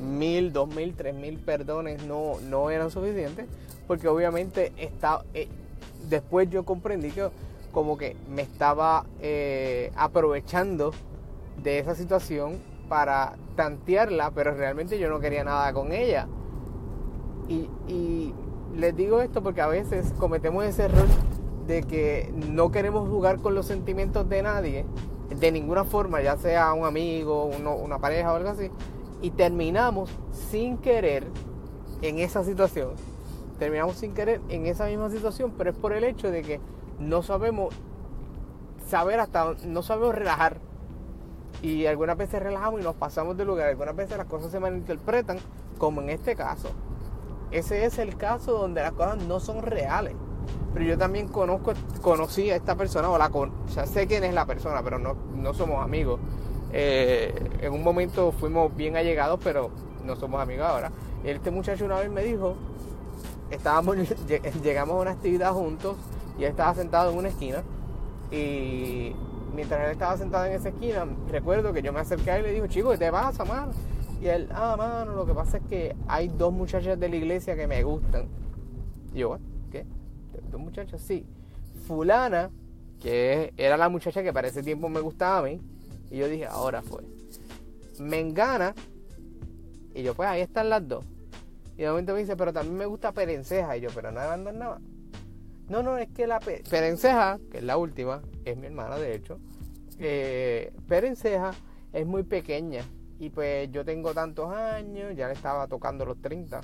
mil 0.00 0.52
dos 0.52 0.74
mil, 0.74 0.94
tres 0.94 1.14
mil 1.14 1.38
perdones 1.38 2.02
no, 2.04 2.40
no 2.48 2.70
eran 2.70 2.90
suficientes 2.90 3.46
porque 3.86 4.08
obviamente 4.08 4.72
está, 4.78 5.24
eh, 5.34 5.48
después 6.08 6.48
yo 6.50 6.64
comprendí 6.64 7.10
que 7.10 7.28
como 7.72 7.98
que 7.98 8.16
me 8.30 8.42
estaba 8.42 9.04
eh, 9.20 9.92
aprovechando 9.96 10.92
de 11.62 11.78
esa 11.78 11.94
situación 11.94 12.58
para 12.88 13.34
tantearla, 13.56 14.30
pero 14.30 14.54
realmente 14.54 14.98
yo 14.98 15.10
no 15.10 15.20
quería 15.20 15.44
nada 15.44 15.72
con 15.72 15.92
ella. 15.92 16.26
Y, 17.48 17.68
y 17.86 18.34
les 18.76 18.96
digo 18.96 19.20
esto 19.20 19.42
porque 19.42 19.60
a 19.60 19.66
veces 19.66 20.12
cometemos 20.18 20.64
ese 20.64 20.84
error 20.84 21.06
de 21.66 21.82
que 21.82 22.32
no 22.48 22.70
queremos 22.70 23.08
jugar 23.08 23.38
con 23.38 23.54
los 23.54 23.66
sentimientos 23.66 24.28
de 24.28 24.42
nadie, 24.42 24.86
de 25.40 25.52
ninguna 25.52 25.84
forma, 25.84 26.20
ya 26.20 26.36
sea 26.36 26.72
un 26.72 26.84
amigo, 26.84 27.44
una 27.44 27.98
pareja 27.98 28.32
o 28.32 28.36
algo 28.36 28.50
así, 28.50 28.70
y 29.22 29.30
terminamos 29.30 30.10
sin 30.50 30.78
querer 30.78 31.26
en 32.02 32.18
esa 32.18 32.44
situación. 32.44 32.90
Terminamos 33.58 33.96
sin 33.96 34.14
querer 34.14 34.40
en 34.48 34.66
esa 34.66 34.86
misma 34.86 35.10
situación, 35.10 35.52
pero 35.56 35.70
es 35.70 35.76
por 35.76 35.92
el 35.92 36.04
hecho 36.04 36.30
de 36.30 36.42
que 36.42 36.60
no 37.00 37.22
sabemos 37.22 37.74
saber 38.86 39.20
hasta 39.20 39.54
no 39.64 39.82
sabemos 39.82 40.14
relajar. 40.14 40.58
Y 41.60 41.86
algunas 41.86 42.16
veces 42.16 42.40
relajamos 42.40 42.80
y 42.80 42.84
nos 42.84 42.94
pasamos 42.94 43.36
de 43.36 43.44
lugar. 43.44 43.68
Algunas 43.68 43.96
veces 43.96 44.16
las 44.16 44.26
cosas 44.26 44.52
se 44.52 44.60
malinterpretan, 44.60 45.38
como 45.76 46.00
en 46.02 46.10
este 46.10 46.36
caso. 46.36 46.68
Ese 47.50 47.84
es 47.84 47.98
el 47.98 48.16
caso 48.16 48.52
donde 48.52 48.80
las 48.80 48.92
cosas 48.92 49.18
no 49.24 49.40
son 49.40 49.62
reales. 49.62 50.14
Pero 50.72 50.84
yo 50.84 50.98
también 50.98 51.28
conozco, 51.28 51.72
conocí 52.02 52.50
a 52.50 52.56
esta 52.56 52.74
persona, 52.74 53.10
o 53.10 53.18
la 53.18 53.30
con, 53.30 53.52
sé 53.68 54.06
quién 54.06 54.24
es 54.24 54.34
la 54.34 54.46
persona, 54.46 54.82
pero 54.82 54.98
no, 54.98 55.14
no 55.34 55.54
somos 55.54 55.82
amigos. 55.82 56.20
Eh, 56.72 57.34
en 57.60 57.72
un 57.72 57.82
momento 57.82 58.32
fuimos 58.32 58.74
bien 58.76 58.96
allegados, 58.96 59.40
pero 59.42 59.70
no 60.04 60.16
somos 60.16 60.40
amigos 60.40 60.66
ahora. 60.66 60.92
Este 61.24 61.50
muchacho 61.50 61.84
una 61.84 61.96
vez 62.00 62.10
me 62.10 62.22
dijo, 62.22 62.54
estábamos, 63.50 63.96
llegamos 64.62 64.96
a 64.96 65.00
una 65.00 65.10
actividad 65.12 65.52
juntos 65.52 65.96
y 66.38 66.44
él 66.44 66.50
estaba 66.50 66.74
sentado 66.74 67.10
en 67.10 67.18
una 67.18 67.28
esquina 67.28 67.62
y 68.30 69.14
mientras 69.54 69.84
él 69.86 69.92
estaba 69.92 70.16
sentado 70.16 70.44
en 70.44 70.52
esa 70.52 70.68
esquina, 70.68 71.06
recuerdo 71.30 71.72
que 71.72 71.82
yo 71.82 71.92
me 71.92 72.00
acerqué 72.00 72.30
a 72.30 72.38
él 72.38 72.44
y 72.44 72.48
le 72.48 72.54
dijo, 72.54 72.66
chico, 72.66 72.90
¿qué 72.90 72.98
te 72.98 73.10
pasa, 73.10 73.44
mano? 73.44 73.72
Y 74.20 74.26
él, 74.26 74.48
ah, 74.52 74.74
mano, 74.76 75.14
lo 75.14 75.26
que 75.26 75.32
pasa 75.32 75.58
es 75.58 75.62
que 75.64 75.96
hay 76.08 76.28
dos 76.28 76.52
muchachas 76.52 76.98
de 76.98 77.08
la 77.08 77.16
iglesia 77.16 77.56
que 77.56 77.66
me 77.66 77.82
gustan. 77.82 78.26
Y 79.14 79.20
yo, 79.20 79.36
¿qué? 79.36 79.57
¿Dos 80.50 80.60
muchachas? 80.60 81.00
Sí. 81.00 81.24
Fulana, 81.86 82.50
que 83.00 83.52
era 83.56 83.76
la 83.76 83.88
muchacha 83.88 84.22
que 84.22 84.32
para 84.32 84.48
ese 84.48 84.62
tiempo 84.62 84.88
me 84.88 85.00
gustaba 85.00 85.38
a 85.38 85.42
mí. 85.42 85.60
Y 86.10 86.18
yo 86.18 86.28
dije, 86.28 86.46
ahora 86.46 86.82
fue. 86.82 87.02
Mengana. 87.98 88.74
Y 89.94 90.02
yo, 90.02 90.14
pues 90.14 90.28
ahí 90.28 90.40
están 90.40 90.70
las 90.70 90.86
dos. 90.86 91.04
Y 91.76 91.82
de 91.82 91.88
momento 91.88 92.14
me 92.14 92.20
dice, 92.20 92.36
pero 92.36 92.52
también 92.52 92.76
me 92.76 92.86
gusta 92.86 93.12
Perenceja. 93.12 93.76
Y 93.76 93.82
yo, 93.82 93.90
pero 93.94 94.10
no 94.10 94.20
andan 94.20 94.58
nada. 94.58 94.80
No, 95.68 95.82
no, 95.82 95.98
es 95.98 96.08
que 96.08 96.26
la 96.26 96.40
Perenceja, 96.40 97.38
que 97.50 97.58
es 97.58 97.64
la 97.64 97.76
última, 97.76 98.22
es 98.44 98.56
mi 98.56 98.66
hermana 98.66 98.96
de 98.96 99.14
hecho. 99.14 99.38
Eh, 99.98 100.72
Perenceja 100.86 101.52
es 101.92 102.06
muy 102.06 102.22
pequeña 102.22 102.82
y 103.18 103.30
pues 103.30 103.70
yo 103.72 103.84
tengo 103.84 104.14
tantos 104.14 104.50
años, 104.50 105.14
ya 105.16 105.26
le 105.26 105.34
estaba 105.34 105.66
tocando 105.66 106.04
los 106.06 106.20
30. 106.20 106.60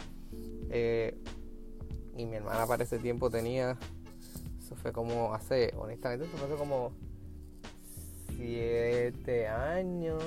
Eh, 0.70 1.18
y 2.16 2.26
mi 2.26 2.36
hermana 2.36 2.66
para 2.66 2.84
ese 2.84 2.98
tiempo 2.98 3.30
tenía, 3.30 3.76
eso 4.62 4.76
fue 4.76 4.92
como 4.92 5.34
hace, 5.34 5.74
honestamente, 5.76 6.26
eso 6.26 6.36
fue 6.36 6.46
hace 6.46 6.56
como 6.56 6.92
7 8.36 9.48
años. 9.48 10.22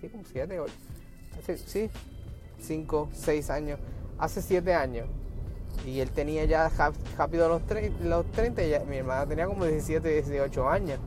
Sí, 0.00 0.08
como 0.08 0.24
7, 0.24 0.60
sí, 1.66 1.90
5, 2.60 3.08
6 3.12 3.50
años. 3.50 3.78
Hace 4.18 4.42
7 4.42 4.74
años. 4.74 5.08
Y 5.86 6.00
él 6.00 6.10
tenía 6.10 6.44
ya 6.44 6.70
rápido 7.16 7.48
los 7.48 7.66
30, 7.66 8.04
los 8.04 8.30
30 8.32 8.62
y 8.64 8.86
mi 8.86 8.98
hermana 8.98 9.26
tenía 9.26 9.46
como 9.46 9.64
17, 9.64 10.08
18 10.08 10.68
años. 10.68 10.98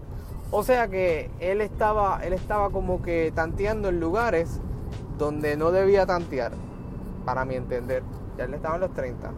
O 0.51 0.63
sea 0.63 0.87
que 0.87 1.29
él 1.39 1.61
estaba, 1.61 2.21
él 2.23 2.33
estaba 2.33 2.69
como 2.69 3.01
que 3.01 3.31
tanteando 3.33 3.89
en 3.89 3.99
lugares 3.99 4.59
donde 5.17 5.57
no 5.57 5.71
debía 5.71 6.05
tantear, 6.05 6.53
para 7.25 7.43
mi 7.45 7.55
entender. 7.55 8.03
Ya 8.37 8.45
él 8.45 8.53
estaba 8.53 8.75
en 8.75 8.81
los 8.81 8.93
30. 8.93 9.31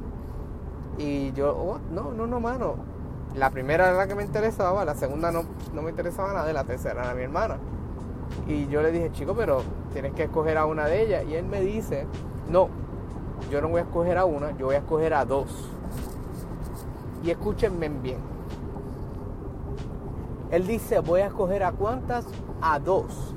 Y 0.99 1.31
yo, 1.33 1.55
oh, 1.55 1.79
no, 1.91 2.11
no, 2.11 2.27
no, 2.27 2.39
mano. 2.39 2.75
La 3.33 3.49
primera 3.49 3.89
era 3.89 3.97
la 3.97 4.07
que 4.07 4.13
me 4.13 4.23
interesaba, 4.23 4.85
la 4.85 4.93
segunda 4.93 5.31
no, 5.31 5.43
no 5.73 5.81
me 5.81 5.89
interesaba 5.89 6.33
nada, 6.33 6.53
la 6.53 6.63
tercera 6.63 7.03
era 7.03 7.15
mi 7.15 7.23
hermana. 7.23 7.57
Y 8.47 8.67
yo 8.67 8.83
le 8.83 8.91
dije, 8.91 9.11
chico, 9.11 9.33
pero 9.35 9.63
tienes 9.93 10.13
que 10.13 10.23
escoger 10.23 10.57
a 10.57 10.65
una 10.65 10.85
de 10.85 11.01
ellas. 11.01 11.23
Y 11.27 11.33
él 11.33 11.45
me 11.45 11.61
dice, 11.61 12.05
no, 12.49 12.69
yo 13.49 13.61
no 13.61 13.69
voy 13.69 13.79
a 13.79 13.83
escoger 13.85 14.19
a 14.19 14.25
una, 14.25 14.55
yo 14.57 14.67
voy 14.67 14.75
a 14.75 14.79
escoger 14.79 15.15
a 15.15 15.25
dos. 15.25 15.71
Y 17.23 17.31
escúchenme 17.31 17.89
bien 17.89 18.29
él 20.51 20.65
dice, 20.65 20.99
voy 20.99 21.21
a 21.21 21.27
escoger 21.27 21.63
a 21.63 21.71
cuántas? 21.71 22.25
A 22.61 22.79
dos. 22.79 23.35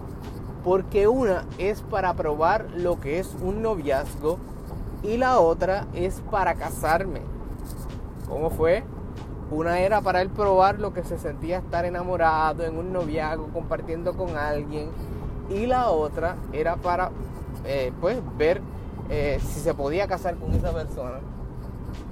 Porque 0.64 1.08
una 1.08 1.44
es 1.58 1.82
para 1.82 2.14
probar 2.14 2.70
lo 2.74 3.00
que 3.00 3.18
es 3.18 3.36
un 3.42 3.62
noviazgo 3.62 4.38
y 5.02 5.18
la 5.18 5.38
otra 5.40 5.86
es 5.92 6.22
para 6.30 6.54
casarme. 6.54 7.20
¿Cómo 8.32 8.48
fue? 8.48 8.82
Una 9.50 9.80
era 9.80 10.00
para 10.00 10.22
él 10.22 10.30
probar 10.30 10.78
lo 10.78 10.94
que 10.94 11.04
se 11.04 11.18
sentía 11.18 11.58
estar 11.58 11.84
enamorado 11.84 12.64
en 12.64 12.78
un 12.78 12.90
noviazgo, 12.90 13.48
compartiendo 13.48 14.14
con 14.14 14.38
alguien. 14.38 14.88
Y 15.50 15.66
la 15.66 15.90
otra 15.90 16.36
era 16.50 16.76
para, 16.76 17.10
eh, 17.66 17.92
pues, 18.00 18.18
ver 18.38 18.62
eh, 19.10 19.38
si 19.46 19.60
se 19.60 19.74
podía 19.74 20.08
casar 20.08 20.36
con 20.36 20.50
esa 20.54 20.72
persona. 20.72 21.20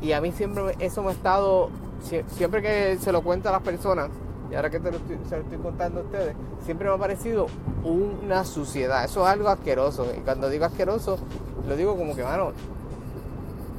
Y 0.02 0.12
a 0.12 0.20
mí 0.20 0.30
siempre 0.32 0.76
eso 0.78 1.02
me 1.02 1.08
ha 1.08 1.12
estado, 1.12 1.70
siempre 2.02 2.60
que 2.60 2.98
se 3.00 3.12
lo 3.12 3.22
cuento 3.22 3.48
a 3.48 3.52
las 3.52 3.62
personas, 3.62 4.10
y 4.50 4.54
ahora 4.56 4.68
que 4.68 4.78
te 4.78 4.92
se 4.92 5.36
lo 5.36 5.42
estoy 5.42 5.58
contando 5.58 6.00
a 6.00 6.02
ustedes, 6.02 6.36
siempre 6.66 6.86
me 6.86 6.94
ha 6.94 6.98
parecido 6.98 7.46
una 7.82 8.44
suciedad. 8.44 9.06
Eso 9.06 9.22
es 9.22 9.32
algo 9.32 9.48
asqueroso. 9.48 10.06
Y 10.14 10.20
cuando 10.20 10.50
digo 10.50 10.66
asqueroso, 10.66 11.16
lo 11.66 11.76
digo 11.76 11.96
como 11.96 12.14
que, 12.14 12.24
mano, 12.24 12.52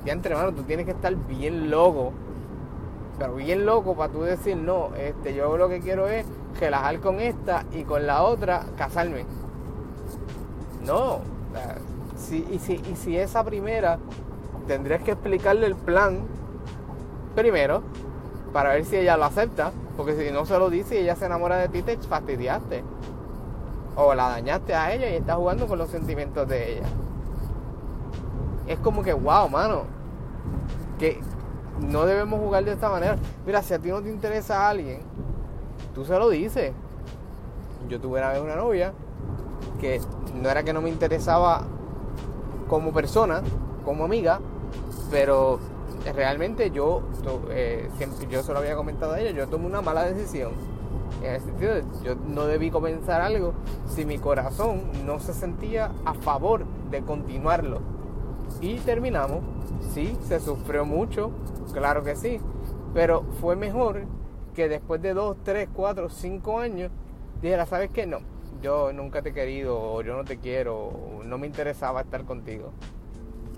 ya 0.05 0.13
entre 0.13 0.33
manos, 0.33 0.55
tú 0.55 0.63
tienes 0.63 0.87
que 0.87 0.93
estar 0.93 1.13
bien 1.27 1.69
loco 1.69 2.13
pero 3.21 3.35
bien 3.35 3.67
loco 3.67 3.93
para 3.95 4.11
tú 4.11 4.23
decir, 4.23 4.57
no, 4.57 4.95
este, 4.95 5.35
yo 5.35 5.55
lo 5.55 5.69
que 5.69 5.79
quiero 5.79 6.07
es 6.07 6.25
relajar 6.59 6.99
con 7.01 7.19
esta 7.19 7.65
y 7.71 7.83
con 7.83 8.07
la 8.07 8.23
otra 8.23 8.63
casarme. 8.75 9.27
No, 10.83 11.19
si, 12.17 12.43
y, 12.51 12.57
si, 12.57 12.81
y 12.83 12.95
si 12.95 13.15
esa 13.15 13.43
primera 13.43 13.99
tendrías 14.65 15.03
que 15.03 15.11
explicarle 15.11 15.67
el 15.67 15.75
plan 15.75 16.21
primero 17.35 17.83
para 18.51 18.69
ver 18.69 18.85
si 18.85 18.95
ella 18.95 19.17
lo 19.17 19.25
acepta, 19.25 19.71
porque 19.95 20.17
si 20.17 20.33
no 20.33 20.47
se 20.47 20.57
lo 20.57 20.71
dice 20.71 20.95
y 20.95 21.03
ella 21.03 21.15
se 21.15 21.27
enamora 21.27 21.57
de 21.57 21.67
ti, 21.67 21.83
te 21.83 21.97
fastidiaste. 21.97 22.83
O 23.97 24.15
la 24.15 24.29
dañaste 24.29 24.73
a 24.73 24.95
ella 24.95 25.11
y 25.11 25.17
estás 25.17 25.35
jugando 25.35 25.67
con 25.67 25.77
los 25.77 25.91
sentimientos 25.91 26.47
de 26.47 26.77
ella. 26.77 26.87
Es 28.65 28.79
como 28.79 29.03
que, 29.03 29.13
wow, 29.13 29.47
mano. 29.47 29.83
Que 30.97 31.19
no 31.81 32.05
debemos 32.05 32.39
jugar 32.39 32.63
de 32.63 32.73
esta 32.73 32.89
manera. 32.89 33.17
Mira, 33.45 33.61
si 33.61 33.73
a 33.73 33.79
ti 33.79 33.89
no 33.89 34.01
te 34.01 34.09
interesa 34.09 34.65
a 34.65 34.69
alguien, 34.69 34.99
tú 35.93 36.05
se 36.05 36.17
lo 36.17 36.29
dices. 36.29 36.73
Yo 37.89 37.99
tuve 37.99 38.19
una 38.19 38.29
vez 38.29 38.41
una 38.41 38.55
novia 38.55 38.93
que 39.79 39.99
no 40.35 40.49
era 40.49 40.63
que 40.63 40.73
no 40.73 40.81
me 40.81 40.89
interesaba 40.89 41.63
como 42.67 42.93
persona, 42.93 43.41
como 43.83 44.05
amiga, 44.05 44.39
pero 45.09 45.59
realmente 46.15 46.71
yo, 46.71 47.03
eh, 47.49 47.89
yo 48.29 48.43
se 48.43 48.53
lo 48.53 48.59
había 48.59 48.75
comentado 48.75 49.13
a 49.13 49.19
ella, 49.19 49.31
yo 49.31 49.47
tomé 49.47 49.65
una 49.65 49.81
mala 49.81 50.03
decisión. 50.03 50.51
En 51.21 51.35
el 51.35 51.41
sentido 51.41 51.73
de 51.75 51.83
yo 52.03 52.15
no 52.15 52.45
debí 52.45 52.71
comenzar 52.71 53.21
algo 53.21 53.53
si 53.87 54.05
mi 54.05 54.17
corazón 54.17 54.81
no 55.05 55.19
se 55.19 55.33
sentía 55.33 55.91
a 56.05 56.13
favor 56.13 56.65
de 56.89 57.01
continuarlo. 57.01 57.79
Y 58.59 58.75
terminamos, 58.77 59.39
sí, 59.93 60.17
se 60.27 60.39
sufrió 60.39 60.85
mucho, 60.85 61.31
claro 61.71 62.03
que 62.03 62.15
sí, 62.15 62.39
pero 62.93 63.23
fue 63.39 63.55
mejor 63.55 64.03
que 64.53 64.67
después 64.67 65.01
de 65.01 65.13
dos, 65.13 65.37
tres, 65.43 65.69
cuatro, 65.73 66.09
cinco 66.09 66.59
años 66.59 66.91
dijera, 67.41 67.65
¿sabes 67.65 67.89
qué? 67.91 68.05
No, 68.05 68.19
yo 68.61 68.93
nunca 68.93 69.21
te 69.21 69.29
he 69.29 69.33
querido, 69.33 69.79
o 69.79 70.01
yo 70.01 70.15
no 70.15 70.23
te 70.23 70.37
quiero, 70.37 71.21
no 71.25 71.37
me 71.37 71.47
interesaba 71.47 72.01
estar 72.01 72.25
contigo. 72.25 72.71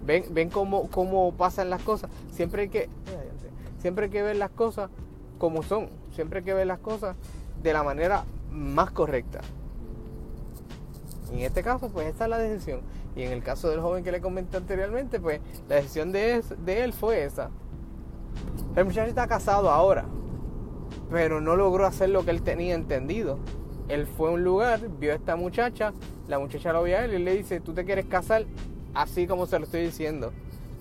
Ven, 0.05 0.25
ven 0.31 0.49
cómo, 0.49 0.89
cómo 0.89 1.33
pasan 1.33 1.69
las 1.69 1.81
cosas. 1.81 2.09
Siempre 2.31 2.63
hay 2.63 2.69
que, 2.69 2.89
siempre 3.79 4.05
hay 4.05 4.11
que 4.11 4.21
ver 4.21 4.35
las 4.35 4.51
cosas 4.51 4.89
como 5.37 5.63
son. 5.63 5.89
Siempre 6.13 6.39
hay 6.39 6.45
que 6.45 6.53
ver 6.53 6.67
las 6.67 6.79
cosas 6.79 7.15
de 7.61 7.73
la 7.73 7.83
manera 7.83 8.25
más 8.51 8.91
correcta. 8.91 9.41
en 11.31 11.39
este 11.39 11.63
caso, 11.63 11.89
pues 11.89 12.07
esta 12.07 12.25
es 12.25 12.29
la 12.29 12.37
decisión. 12.37 12.81
Y 13.15 13.23
en 13.23 13.31
el 13.31 13.43
caso 13.43 13.69
del 13.69 13.79
joven 13.79 14.03
que 14.03 14.11
le 14.11 14.21
comenté 14.21 14.57
anteriormente, 14.57 15.19
pues 15.19 15.39
la 15.69 15.75
decisión 15.75 16.11
de, 16.11 16.43
de 16.65 16.83
él 16.83 16.93
fue 16.93 17.23
esa. 17.23 17.49
El 18.75 18.85
muchacho 18.85 19.09
está 19.09 19.27
casado 19.27 19.69
ahora, 19.69 20.05
pero 21.11 21.41
no 21.41 21.55
logró 21.55 21.85
hacer 21.85 22.09
lo 22.09 22.25
que 22.25 22.31
él 22.31 22.41
tenía 22.41 22.75
entendido. 22.75 23.39
Él 23.87 24.07
fue 24.07 24.29
a 24.29 24.31
un 24.33 24.43
lugar, 24.43 24.79
vio 24.99 25.11
a 25.11 25.15
esta 25.15 25.35
muchacha, 25.35 25.93
la 26.27 26.39
muchacha 26.39 26.73
lo 26.73 26.83
vio 26.83 26.97
a 26.97 27.05
él 27.05 27.13
y 27.13 27.19
le 27.19 27.35
dice, 27.35 27.59
¿tú 27.59 27.73
te 27.73 27.85
quieres 27.85 28.05
casar? 28.05 28.45
así 28.93 29.27
como 29.27 29.45
se 29.45 29.59
lo 29.59 29.65
estoy 29.65 29.81
diciendo. 29.81 30.31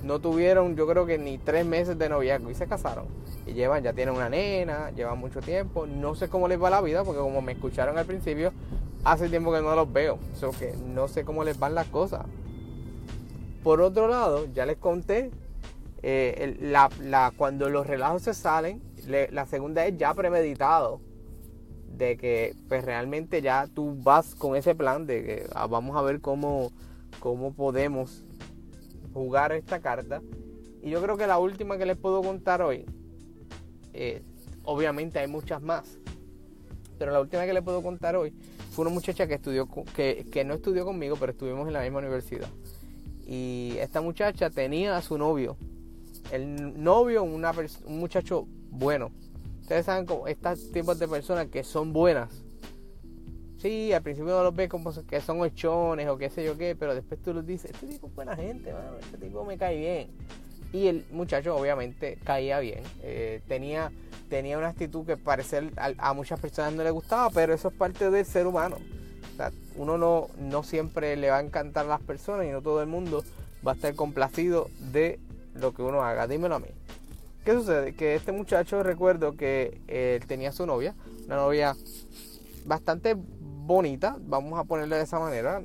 No 0.02 0.20
tuvieron, 0.20 0.74
yo 0.74 0.86
creo 0.86 1.06
que 1.06 1.18
ni 1.18 1.38
tres 1.38 1.64
meses 1.64 1.98
de 1.98 2.08
noviazgo 2.08 2.50
y 2.50 2.54
se 2.54 2.66
casaron. 2.66 3.06
Y 3.46 3.52
llevan, 3.52 3.82
ya 3.82 3.92
tienen 3.92 4.14
una 4.14 4.28
nena, 4.28 4.90
llevan 4.90 5.18
mucho 5.18 5.40
tiempo. 5.40 5.86
No 5.86 6.14
sé 6.14 6.28
cómo 6.28 6.48
les 6.48 6.60
va 6.60 6.70
la 6.70 6.80
vida, 6.80 7.04
porque 7.04 7.20
como 7.20 7.40
me 7.40 7.52
escucharon 7.52 7.98
al 7.98 8.04
principio, 8.04 8.52
hace 9.04 9.28
tiempo 9.28 9.52
que 9.52 9.60
no 9.60 9.74
los 9.76 9.92
veo. 9.92 10.18
O 10.42 10.50
que 10.50 10.74
no 10.92 11.06
sé 11.06 11.24
cómo 11.24 11.44
les 11.44 11.58
van 11.58 11.74
las 11.74 11.86
cosas. 11.86 12.22
Por 13.62 13.80
otro 13.80 14.08
lado, 14.08 14.46
ya 14.52 14.66
les 14.66 14.76
conté, 14.76 15.30
eh, 16.02 16.74
cuando 17.36 17.68
los 17.68 17.86
relajos 17.86 18.22
se 18.22 18.34
salen, 18.34 18.82
la 19.06 19.46
segunda 19.46 19.86
es 19.86 19.96
ya 19.96 20.14
premeditado. 20.14 21.00
De 21.92 22.16
que 22.16 22.56
pues 22.68 22.84
realmente 22.84 23.42
ya 23.42 23.68
tú 23.72 23.94
vas 24.02 24.34
con 24.34 24.56
ese 24.56 24.74
plan 24.74 25.06
de 25.06 25.22
que 25.22 25.46
ah, 25.54 25.66
vamos 25.66 25.94
a 25.94 26.00
ver 26.00 26.20
cómo 26.20 26.72
cómo 27.22 27.52
podemos 27.52 28.24
jugar 29.12 29.52
esta 29.52 29.80
carta. 29.80 30.20
Y 30.82 30.90
yo 30.90 31.00
creo 31.00 31.16
que 31.16 31.26
la 31.26 31.38
última 31.38 31.78
que 31.78 31.86
les 31.86 31.96
puedo 31.96 32.22
contar 32.22 32.62
hoy, 32.62 32.84
eh, 33.92 34.22
obviamente 34.64 35.20
hay 35.20 35.28
muchas 35.28 35.62
más, 35.62 35.98
pero 36.98 37.12
la 37.12 37.20
última 37.20 37.46
que 37.46 37.52
les 37.52 37.62
puedo 37.62 37.82
contar 37.82 38.16
hoy 38.16 38.34
fue 38.72 38.84
una 38.84 38.94
muchacha 38.94 39.28
que 39.28 39.34
estudió, 39.34 39.68
que, 39.94 40.26
que 40.32 40.44
no 40.44 40.54
estudió 40.54 40.84
conmigo, 40.84 41.16
pero 41.20 41.32
estuvimos 41.32 41.68
en 41.68 41.74
la 41.74 41.82
misma 41.82 42.00
universidad. 42.00 42.48
Y 43.24 43.76
esta 43.78 44.00
muchacha 44.00 44.50
tenía 44.50 44.96
a 44.96 45.02
su 45.02 45.16
novio. 45.16 45.56
El 46.32 46.82
novio, 46.82 47.22
un 47.22 47.42
muchacho 47.86 48.46
bueno. 48.70 49.10
Ustedes 49.60 49.86
saben 49.86 50.06
como 50.06 50.26
estos 50.26 50.72
tipos 50.72 50.98
de 50.98 51.06
personas 51.06 51.46
que 51.46 51.62
son 51.62 51.92
buenas 51.92 52.42
Sí, 53.62 53.92
al 53.92 54.02
principio 54.02 54.32
no 54.32 54.42
los 54.42 54.56
ves 54.56 54.68
como 54.68 54.92
que 54.92 55.20
son 55.20 55.40
ochones 55.40 56.08
o 56.08 56.18
qué 56.18 56.28
sé 56.30 56.44
yo 56.44 56.58
qué, 56.58 56.74
pero 56.74 56.96
después 56.96 57.22
tú 57.22 57.32
los 57.32 57.46
dices, 57.46 57.70
este 57.70 57.86
tipo 57.86 58.08
es 58.08 58.14
buena 58.16 58.34
gente, 58.34 58.74
este 59.00 59.18
tipo 59.18 59.44
me 59.44 59.56
cae 59.56 59.78
bien. 59.78 60.10
Y 60.72 60.88
el 60.88 61.04
muchacho 61.12 61.54
obviamente 61.54 62.18
caía 62.24 62.58
bien, 62.58 62.82
eh, 63.02 63.40
tenía, 63.46 63.92
tenía 64.28 64.58
una 64.58 64.66
actitud 64.66 65.06
que 65.06 65.16
parecer 65.16 65.70
a, 65.76 66.12
muchas 66.12 66.40
personas 66.40 66.72
no 66.72 66.82
le 66.82 66.90
gustaba, 66.90 67.30
pero 67.30 67.54
eso 67.54 67.68
es 67.68 67.74
parte 67.74 68.10
del 68.10 68.26
ser 68.26 68.48
humano. 68.48 68.78
uno 69.76 69.96
no, 69.96 70.26
no 70.40 70.64
siempre 70.64 71.14
le 71.14 71.30
va 71.30 71.36
a 71.36 71.40
encantar 71.40 71.86
a 71.86 71.90
las 71.90 72.00
personas 72.00 72.46
y 72.46 72.50
no 72.50 72.62
todo 72.62 72.82
el 72.82 72.88
mundo 72.88 73.22
va 73.64 73.72
a 73.72 73.74
estar 73.76 73.94
complacido 73.94 74.70
de 74.90 75.20
lo 75.54 75.72
que 75.72 75.82
uno 75.82 76.02
haga. 76.02 76.26
Dímelo 76.26 76.56
a 76.56 76.60
mí. 76.60 76.68
¿Qué 77.44 77.52
sucede? 77.52 77.94
Que 77.94 78.14
este 78.14 78.30
muchacho 78.30 78.82
recuerdo 78.82 79.36
que 79.36 79.80
él 79.88 80.20
eh, 80.20 80.20
tenía 80.28 80.52
su 80.52 80.64
novia, 80.64 80.94
una 81.26 81.36
novia 81.36 81.74
bastante 82.64 83.16
bonita, 83.16 84.16
vamos 84.20 84.58
a 84.58 84.64
ponerle 84.64 84.96
de 84.96 85.02
esa 85.02 85.18
manera. 85.18 85.60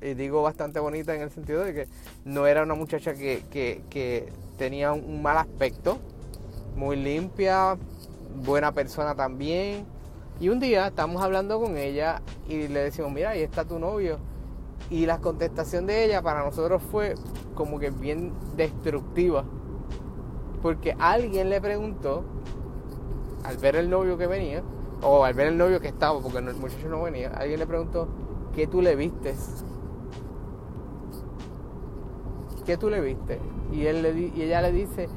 Y 0.00 0.14
digo 0.14 0.42
bastante 0.42 0.78
bonita 0.80 1.14
en 1.14 1.22
el 1.22 1.30
sentido 1.30 1.64
de 1.64 1.74
que 1.74 1.88
no 2.24 2.46
era 2.46 2.62
una 2.62 2.74
muchacha 2.74 3.14
que, 3.14 4.28
tenía 4.56 4.92
un 4.92 5.22
mal 5.22 5.38
aspecto, 5.38 5.98
muy 6.76 6.96
limpia, 6.96 7.76
buena 8.44 8.72
persona 8.72 9.14
también. 9.14 9.84
Y 10.38 10.48
un 10.48 10.60
día 10.60 10.88
estamos 10.88 11.22
hablando 11.22 11.60
con 11.60 11.76
ella 11.76 12.22
y 12.48 12.68
le 12.68 12.84
decimos, 12.84 13.12
mira, 13.12 13.30
ahí 13.30 13.42
está 13.42 13.64
tu 13.64 13.78
novio. 13.78 14.18
Y 14.88 15.06
la 15.06 15.20
contestación 15.20 15.86
de 15.86 16.04
ella 16.04 16.22
para 16.22 16.44
nosotros 16.44 16.82
fue 16.90 17.14
como 17.54 17.78
que 17.78 17.90
bien 17.90 18.32
destructiva. 18.56 19.44
Porque 20.62 20.96
alguien 20.98 21.50
le 21.50 21.60
preguntó, 21.60 22.24
al 23.44 23.56
ver 23.58 23.76
el 23.76 23.90
novio 23.90 24.18
que 24.18 24.26
venía, 24.26 24.62
o 25.02 25.24
al 25.24 25.34
ver 25.34 25.48
el 25.48 25.58
novio 25.58 25.80
que 25.80 25.88
estaba, 25.88 26.20
porque 26.20 26.38
el 26.38 26.54
muchacho 26.56 26.88
no 26.88 27.02
venía, 27.02 27.30
alguien 27.30 27.58
le 27.58 27.66
preguntó, 27.66 28.08
¿qué 28.54 28.66
tú 28.66 28.82
le 28.82 28.96
vistes? 28.96 29.64
¿Qué 32.66 32.76
tú 32.76 32.90
le 32.90 33.00
viste? 33.00 33.40
Y, 33.72 33.86
él 33.86 34.02
le 34.02 34.12
y 34.12 34.42
ella 34.42 34.62
le 34.62 34.72
dice, 34.72 35.08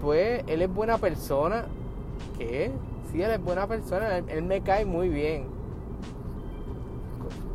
pues 0.00 0.42
él 0.46 0.62
es 0.62 0.72
buena 0.72 0.98
persona. 0.98 1.66
¿Qué? 2.38 2.72
Sí, 3.10 3.22
él 3.22 3.30
es 3.30 3.42
buena 3.42 3.66
persona, 3.66 4.18
él, 4.18 4.42
me 4.42 4.62
cae 4.62 4.84
muy 4.84 5.08
bien. 5.08 5.46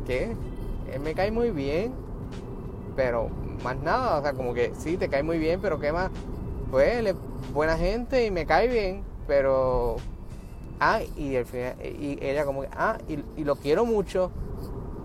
¿Qué? 0.06 0.36
Él 0.92 1.00
me 1.00 1.14
cae 1.14 1.30
muy 1.30 1.50
bien, 1.50 1.92
pero 2.96 3.28
más 3.62 3.76
nada, 3.78 4.18
o 4.18 4.22
sea, 4.22 4.32
como 4.32 4.54
que 4.54 4.72
sí, 4.76 4.96
te 4.96 5.08
cae 5.08 5.22
muy 5.22 5.38
bien, 5.38 5.60
pero 5.60 5.78
¿qué 5.78 5.92
más? 5.92 6.10
Pues 6.70 6.96
él 6.96 7.06
es 7.08 7.14
buena 7.52 7.76
gente 7.76 8.26
y 8.26 8.30
me 8.30 8.46
cae 8.46 8.68
bien, 8.68 9.02
pero 9.26 9.96
ah, 10.80 11.00
y, 11.16 11.36
y 11.36 12.18
ella 12.20 12.44
como 12.44 12.64
ah, 12.72 12.98
y, 13.08 13.44
lo 13.44 13.56
quiero 13.56 13.84
mucho, 13.84 14.30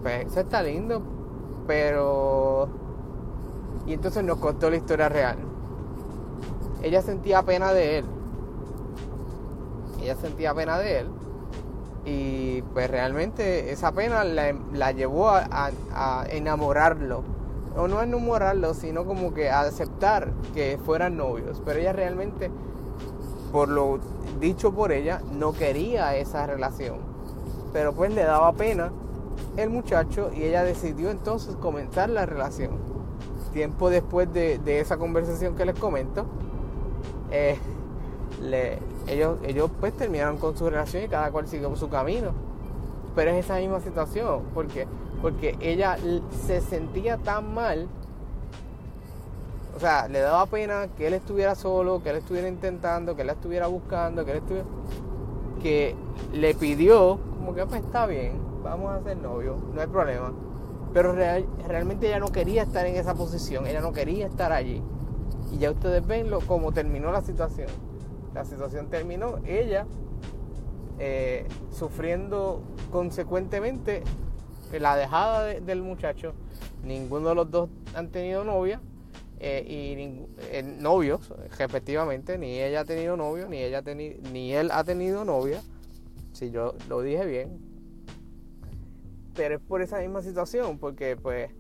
pues 0.02 0.26
eso 0.28 0.42
está 0.42 0.62
lindo, 0.62 1.02
pero... 1.68 2.70
Y 3.86 3.94
entonces 3.94 4.24
nos 4.24 4.38
contó 4.38 4.70
la 4.70 4.78
historia 4.78 5.10
real. 5.10 5.38
Ella 6.82 7.02
sentía 7.02 7.44
pena 7.44 7.74
de 7.74 8.00
él. 8.00 8.06
Ella 10.02 10.16
sentía 10.16 10.54
pena 10.54 10.78
de 10.78 11.00
él. 11.00 11.08
Y 12.06 12.62
pues 12.74 12.90
realmente 12.90 13.72
esa 13.72 13.92
pena 13.94 14.24
la, 14.24 14.92
llevó 14.92 15.30
a, 15.30 15.72
a, 15.94 16.26
enamorarlo. 16.30 17.24
O 17.76 17.88
no 17.88 18.02
enamorarlo, 18.02 18.74
sino 18.74 19.06
como 19.06 19.34
que 19.34 19.50
a 19.50 19.62
aceptar 19.62 20.32
que 20.54 20.78
fueran 20.86 21.18
novios. 21.18 21.62
Pero 21.66 21.80
ella 21.80 21.94
realmente, 21.94 22.52
por 23.52 23.70
lo 23.70 24.00
dicho 24.40 24.74
por 24.74 24.92
ella, 24.92 25.22
no 25.32 25.54
quería 25.54 26.16
esa 26.16 26.46
relación. 26.46 26.98
Pero 27.72 27.94
pues 27.94 28.14
le 28.14 28.24
daba 28.24 28.52
pena 28.54 28.92
el 29.58 29.70
muchacho 29.70 30.32
y 30.36 30.44
ella 30.44 30.64
decidió 30.64 31.10
entonces 31.10 31.56
comenzar 31.56 32.10
la 32.10 32.26
relación. 32.26 32.72
Tiempo 33.52 33.90
después 33.90 34.32
de, 34.34 34.60
esa 34.80 34.98
conversación 34.98 35.56
que 35.56 35.66
les 35.66 35.78
comento, 35.78 36.26
eh, 37.32 37.58
ellos, 39.08 39.40
ellos 39.44 39.70
pues 39.80 39.94
terminaron 39.94 40.38
con 40.38 40.58
su 40.58 40.70
relación 40.70 41.04
y 41.04 41.08
cada 41.08 41.32
cual 41.32 41.48
siguió 41.48 41.76
su 41.76 41.90
camino. 41.90 42.32
Pero 43.16 43.32
es 43.32 43.46
esa 43.46 43.58
misma 43.58 43.80
situación, 43.80 44.44
porque, 44.54 44.88
porque 45.22 45.56
ella 45.60 45.98
se 46.46 46.62
sentía 46.62 47.18
tan 47.18 47.54
mal 47.54 47.88
O 49.76 49.80
sea, 49.80 50.08
le 50.08 50.20
daba 50.20 50.46
pena 50.46 50.88
que 50.98 51.08
él 51.08 51.14
estuviera 51.14 51.56
solo, 51.56 52.02
que 52.04 52.10
él 52.12 52.18
estuviera 52.18 52.48
intentando, 52.48 53.16
que 53.16 53.22
él 53.22 53.28
la 53.28 53.34
estuviera 53.34 53.68
buscando, 53.68 54.24
que 54.26 54.32
él 54.32 54.38
estuviera... 54.38 54.68
Que 55.62 55.96
le 56.34 56.54
pidió, 56.56 57.20
como 57.38 57.56
que 57.56 57.66
pues 57.66 57.82
está 57.82 58.06
bien, 58.06 58.34
vamos 58.64 58.92
a 58.92 59.02
ser 59.04 59.18
novios, 59.18 59.56
no 59.74 59.82
hay 59.82 59.88
problema. 59.88 60.34
Pero 60.94 61.14
realmente 61.14 62.08
ella 62.08 62.20
no 62.20 62.28
quería 62.28 62.64
estar 62.64 62.86
en 62.86 62.96
esa 62.98 63.16
posición, 63.16 63.66
ella 63.66 63.82
no 63.82 63.94
quería 63.94 64.28
estar 64.28 64.52
allí. 64.52 64.82
Y 65.52 65.58
ya 65.58 65.72
ustedes 65.72 66.06
ven 66.06 66.30
lo, 66.30 66.40
cómo 66.42 66.72
terminó 66.72 67.12
la 67.12 67.22
situación. 67.22 67.70
La 68.34 68.46
situación 68.46 68.90
terminó, 68.90 69.40
ella 69.46 69.86
eh, 71.00 71.48
sufriendo 71.72 72.64
consecuentemente 72.92 74.04
la 74.72 74.96
dejada 74.96 75.46
del 75.46 75.82
muchacho. 75.82 76.34
Ninguno 76.84 77.30
de 77.30 77.36
los 77.36 77.52
dos 77.52 77.70
han 77.94 78.10
tenido 78.10 78.44
novia 78.44 78.82
eh, 79.40 79.64
y 79.68 80.26
eh, 80.52 80.64
novios, 80.64 81.34
respectivamente. 81.58 82.38
Ni 82.38 82.60
ella 82.60 82.82
ha 82.82 82.86
tenido 82.86 83.16
novio, 83.18 83.48
ni, 83.48 83.58
ella 83.58 83.84
ni 84.32 84.54
él 84.54 84.72
ha 84.72 84.84
tenido 84.84 85.24
novia. 85.26 85.62
Si 86.32 86.50
yo 86.50 86.74
lo 86.90 87.02
dije 87.02 87.26
bien. 87.26 87.60
Pero 89.36 89.56
es 89.56 89.62
por 89.62 89.82
esa 89.82 90.00
misma 90.00 90.22
situación, 90.22 90.78
porque 90.78 91.16
pues 91.16 91.52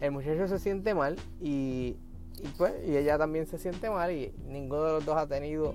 el 0.00 0.10
muchacho 0.10 0.48
se 0.48 0.58
siente 0.58 0.94
mal 0.94 1.16
y, 1.40 1.96
y 2.38 2.48
pues 2.58 2.72
y 2.86 2.96
ella 2.96 3.16
también 3.16 3.46
se 3.46 3.58
siente 3.58 3.88
mal 3.88 4.10
y 4.10 4.34
ninguno 4.46 4.84
de 4.84 4.92
los 4.92 5.06
dos 5.06 5.16
ha 5.16 5.26
tenido 5.26 5.74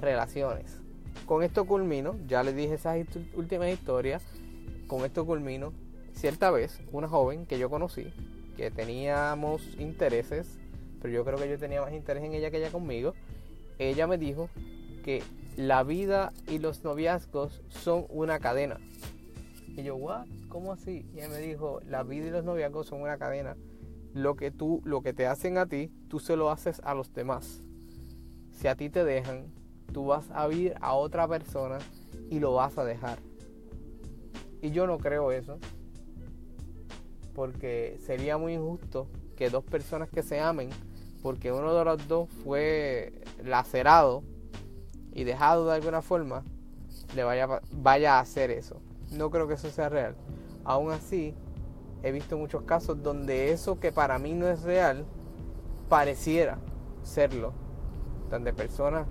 relaciones. 0.00 0.78
Con 1.26 1.42
esto 1.42 1.66
culmino, 1.66 2.16
ya 2.26 2.42
les 2.42 2.56
dije 2.56 2.74
esas 2.74 2.98
últimas 3.34 3.68
historias, 3.68 4.22
con 4.86 5.04
esto 5.04 5.24
culmino. 5.24 5.72
Cierta 6.14 6.50
vez, 6.50 6.80
una 6.92 7.08
joven 7.08 7.46
que 7.46 7.58
yo 7.58 7.70
conocí, 7.70 8.12
que 8.56 8.70
teníamos 8.70 9.62
intereses, 9.78 10.58
pero 11.00 11.12
yo 11.12 11.24
creo 11.24 11.38
que 11.38 11.48
yo 11.48 11.58
tenía 11.58 11.80
más 11.80 11.92
interés 11.92 12.22
en 12.22 12.34
ella 12.34 12.50
que 12.50 12.58
ella 12.58 12.70
conmigo, 12.70 13.14
ella 13.78 14.06
me 14.06 14.18
dijo 14.18 14.48
que 15.04 15.22
la 15.56 15.82
vida 15.82 16.32
y 16.48 16.58
los 16.58 16.84
noviazgos 16.84 17.62
son 17.68 18.06
una 18.08 18.38
cadena. 18.38 18.78
Y 19.68 19.82
yo, 19.82 19.96
¿what? 19.96 20.26
¿Cómo 20.48 20.72
así? 20.72 21.06
Y 21.14 21.18
ella 21.18 21.30
me 21.30 21.38
dijo, 21.38 21.80
la 21.88 22.02
vida 22.02 22.26
y 22.26 22.30
los 22.30 22.44
noviazgos 22.44 22.86
son 22.86 23.02
una 23.02 23.16
cadena. 23.16 23.56
Lo 24.12 24.36
que 24.36 24.50
tú, 24.50 24.82
lo 24.84 25.02
que 25.02 25.12
te 25.12 25.26
hacen 25.26 25.56
a 25.56 25.66
ti, 25.66 25.90
tú 26.08 26.20
se 26.20 26.36
lo 26.36 26.50
haces 26.50 26.80
a 26.84 26.94
los 26.94 27.12
demás. 27.14 27.62
Si 28.50 28.68
a 28.68 28.76
ti 28.76 28.90
te 28.90 29.04
dejan, 29.04 29.46
tú 29.92 30.06
vas 30.06 30.30
a 30.32 30.48
ir 30.48 30.74
a 30.80 30.94
otra 30.94 31.28
persona 31.28 31.78
y 32.30 32.40
lo 32.40 32.54
vas 32.54 32.78
a 32.78 32.84
dejar. 32.84 33.18
Y 34.60 34.70
yo 34.70 34.86
no 34.86 34.98
creo 34.98 35.32
eso. 35.32 35.58
Porque 37.34 37.98
sería 38.04 38.38
muy 38.38 38.54
injusto 38.54 39.08
que 39.36 39.50
dos 39.50 39.64
personas 39.64 40.08
que 40.10 40.22
se 40.22 40.40
amen, 40.40 40.70
porque 41.22 41.52
uno 41.52 41.74
de 41.74 41.84
los 41.84 42.08
dos 42.08 42.28
fue 42.44 43.22
lacerado 43.42 44.22
y 45.14 45.24
dejado 45.24 45.66
de 45.66 45.74
alguna 45.74 46.02
forma, 46.02 46.44
le 47.14 47.24
vaya, 47.24 47.60
vaya 47.72 48.16
a 48.16 48.20
hacer 48.20 48.50
eso. 48.50 48.80
No 49.10 49.30
creo 49.30 49.48
que 49.48 49.54
eso 49.54 49.70
sea 49.70 49.88
real. 49.88 50.14
Aún 50.64 50.92
así, 50.92 51.34
he 52.02 52.12
visto 52.12 52.36
muchos 52.36 52.62
casos 52.62 53.02
donde 53.02 53.52
eso 53.52 53.80
que 53.80 53.92
para 53.92 54.18
mí 54.18 54.34
no 54.34 54.48
es 54.48 54.62
real, 54.62 55.04
pareciera 55.88 56.58
serlo. 57.02 57.52
Donde 58.30 58.52
personas 58.52 59.06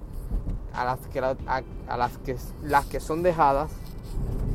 a 0.74 0.86
las 0.86 1.00
que, 1.08 1.20
a, 1.20 1.98
las, 1.98 2.18
que 2.20 2.36
las 2.64 2.86
que 2.86 3.00
son 3.00 3.24
dejadas 3.24 3.72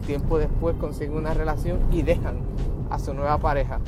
tiempo 0.07 0.39
después 0.39 0.77
consiguen 0.77 1.17
una 1.17 1.35
relación 1.35 1.81
y 1.93 2.03
dejan 2.03 2.39
a 2.91 2.99
su 2.99 3.13
nueva 3.13 3.39
pareja. 3.39 3.81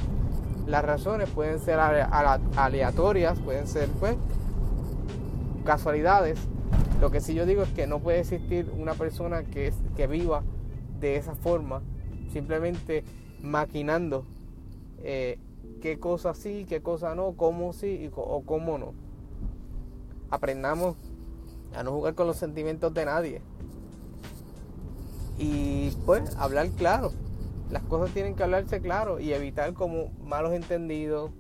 Las 0.66 0.85
razones 0.85 1.30
pueden 1.30 1.61
ser 1.61 1.78
aleatorias, 1.80 3.38
pueden 3.38 3.66
ser 3.66 3.88
pues 4.00 4.16
casualidades. 5.64 6.38
Lo 7.00 7.11
que 7.11 7.20
sí 7.20 7.35
yo 7.35 7.47
digo 7.47 7.62
es 7.62 7.68
que 7.70 7.87
no 7.87 8.00
puede 8.00 8.20
existir 8.20 8.70
una 8.76 8.94
persona 8.94 9.44
que, 9.44 9.73
que 9.97 10.06
viva 10.06 10.42
de 11.00 11.16
esa 11.16 11.35
forma, 11.35 11.80
simplemente 12.32 13.04
maquinando 13.40 14.26
eh, 14.99 15.38
qué 15.80 15.99
cosa 16.00 16.35
sí, 16.35 16.67
qué 16.69 16.82
cosa 16.82 17.14
no, 17.14 17.32
cómo 17.32 17.73
sí 17.73 18.10
o 18.17 18.43
cómo 18.45 18.78
no. 18.78 18.93
Aprendamos 20.30 20.97
a 21.75 21.83
no 21.83 21.93
jugar 21.93 22.15
con 22.15 22.26
los 22.26 22.37
sentimientos 22.37 22.93
de 22.95 23.04
nadie. 23.04 23.43
Y 25.39 25.91
pues 26.04 26.37
hablar 26.37 26.69
claro. 26.71 27.13
Las 27.71 27.83
cosas 27.85 28.13
tienen 28.13 28.35
que 28.35 28.43
hablarse 28.43 28.81
claro 28.81 29.21
y 29.21 29.33
evitar 29.33 29.75
como 29.75 30.11
malos 30.25 30.52
entendidos. 30.52 31.31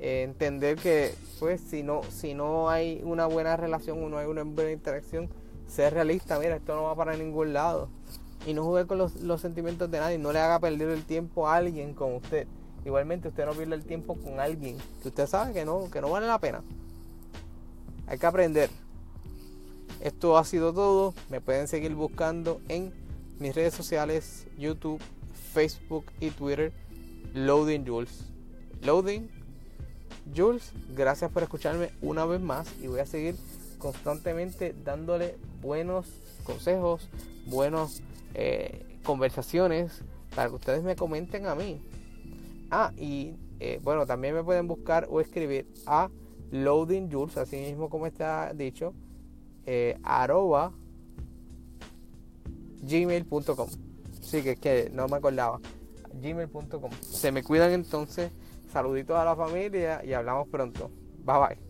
Eh, 0.00 0.22
entender 0.22 0.76
que 0.76 1.12
pues 1.40 1.60
si 1.60 1.82
no, 1.82 2.02
si 2.04 2.32
no 2.32 2.70
hay 2.70 3.00
una 3.04 3.26
buena 3.26 3.56
relación 3.56 4.02
o 4.02 4.08
no 4.08 4.18
hay 4.18 4.26
una 4.26 4.44
buena 4.44 4.70
interacción, 4.70 5.28
ser 5.66 5.94
realista, 5.94 6.38
mira, 6.38 6.56
esto 6.56 6.74
no 6.74 6.84
va 6.84 6.94
para 6.94 7.16
ningún 7.16 7.52
lado. 7.52 7.88
Y 8.46 8.54
no 8.54 8.64
juegue 8.64 8.86
con 8.86 8.98
los, 8.98 9.16
los 9.16 9.40
sentimientos 9.40 9.90
de 9.90 9.98
nadie, 9.98 10.18
no 10.18 10.32
le 10.32 10.38
haga 10.38 10.60
perder 10.60 10.88
el 10.90 11.04
tiempo 11.04 11.48
a 11.48 11.56
alguien 11.56 11.94
como 11.94 12.16
usted. 12.16 12.46
Igualmente 12.84 13.28
usted 13.28 13.44
no 13.44 13.52
pierde 13.52 13.74
el 13.74 13.84
tiempo 13.84 14.14
con 14.14 14.40
alguien 14.40 14.78
que 15.02 15.08
usted 15.08 15.26
sabe 15.26 15.52
que 15.52 15.64
no, 15.64 15.90
que 15.90 16.00
no 16.00 16.10
vale 16.10 16.26
la 16.26 16.38
pena. 16.38 16.62
Hay 18.06 18.18
que 18.18 18.26
aprender. 18.26 18.70
Esto 20.00 20.38
ha 20.38 20.44
sido 20.44 20.72
todo. 20.72 21.14
Me 21.28 21.40
pueden 21.40 21.68
seguir 21.68 21.94
buscando 21.94 22.60
en 22.68 22.92
mis 23.38 23.54
redes 23.54 23.74
sociales, 23.74 24.46
YouTube, 24.56 25.00
Facebook 25.52 26.06
y 26.20 26.30
Twitter, 26.30 26.72
Loading 27.34 27.86
Jules. 27.86 28.24
Loading 28.82 29.28
Jules, 30.36 30.72
gracias 30.94 31.30
por 31.30 31.42
escucharme 31.42 31.90
una 32.00 32.24
vez 32.26 32.40
más 32.40 32.68
y 32.80 32.86
voy 32.86 33.00
a 33.00 33.06
seguir 33.06 33.34
constantemente 33.78 34.74
dándole 34.84 35.36
buenos 35.60 36.06
consejos, 36.44 37.08
buenas 37.46 38.02
eh, 38.34 38.84
conversaciones 39.04 40.02
para 40.34 40.48
que 40.48 40.56
ustedes 40.56 40.82
me 40.82 40.96
comenten 40.96 41.46
a 41.46 41.54
mí. 41.54 41.80
Ah, 42.70 42.92
y 42.96 43.34
eh, 43.60 43.80
bueno, 43.82 44.06
también 44.06 44.34
me 44.34 44.44
pueden 44.44 44.68
buscar 44.68 45.06
o 45.10 45.20
escribir 45.20 45.66
a 45.86 46.10
Loading 46.50 47.10
Jules, 47.10 47.36
así 47.36 47.56
mismo 47.56 47.88
como 47.88 48.06
está 48.06 48.52
dicho, 48.52 48.94
eh, 49.70 49.98
arroba 50.02 50.72
gmail.com. 52.80 53.68
Sí, 54.22 54.42
que 54.42 54.52
es 54.52 54.58
que 54.58 54.90
no 54.94 55.06
me 55.08 55.16
acordaba. 55.16 55.60
gmail.com. 56.14 56.90
Se 57.02 57.30
me 57.30 57.42
cuidan 57.42 57.72
entonces. 57.72 58.32
Saluditos 58.72 59.16
a 59.18 59.24
la 59.26 59.36
familia 59.36 60.02
y 60.02 60.14
hablamos 60.14 60.48
pronto. 60.48 60.90
Bye 61.22 61.38
bye. 61.38 61.67